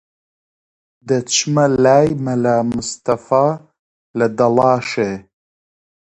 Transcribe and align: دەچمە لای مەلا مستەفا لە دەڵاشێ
دەچمە 1.07 1.65
لای 1.83 2.09
مەلا 2.25 2.57
مستەفا 2.71 3.47
لە 4.17 4.27
دەڵاشێ 4.37 5.11